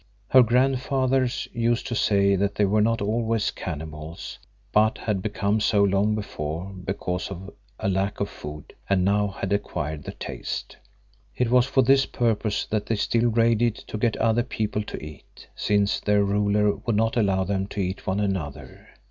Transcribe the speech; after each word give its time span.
Her 0.29 0.41
grandfathers 0.41 1.47
used 1.53 1.85
to 1.85 1.93
say 1.93 2.35
that 2.35 2.55
they 2.55 2.65
were 2.65 2.81
not 2.81 3.03
always 3.03 3.51
cannibals, 3.51 4.39
but 4.71 4.97
had 4.97 5.21
become 5.21 5.59
so 5.59 5.83
long 5.83 6.15
before 6.15 6.71
because 6.73 7.29
of 7.29 7.51
a 7.79 7.87
lack 7.87 8.19
of 8.19 8.27
food 8.27 8.73
and 8.89 9.05
now 9.05 9.27
had 9.27 9.53
acquired 9.53 10.05
the 10.05 10.13
taste. 10.13 10.75
It 11.37 11.51
was 11.51 11.67
for 11.67 11.83
this 11.83 12.07
purpose 12.07 12.65
that 12.65 12.87
they 12.87 12.95
still 12.95 13.29
raided 13.29 13.75
to 13.75 13.99
get 13.99 14.17
other 14.17 14.41
people 14.41 14.81
to 14.85 14.97
eat, 15.05 15.47
since 15.55 15.99
their 15.99 16.23
ruler 16.23 16.77
would 16.77 16.95
not 16.95 17.15
allow 17.15 17.43
them 17.43 17.67
to 17.67 17.79
eat 17.79 18.07
one 18.07 18.19
another. 18.19 18.87